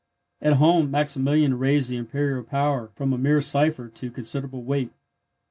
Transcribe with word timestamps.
At 0.41 0.53
home 0.53 0.89
Maximilian 0.89 1.59
raised 1.59 1.91
the 1.91 1.97
Imperial 1.97 2.43
power 2.43 2.89
from 2.95 3.13
a 3.13 3.19
mere 3.19 3.39
cipher 3.39 3.87
to 3.87 4.09
considerable 4.09 4.63
weight. 4.63 4.91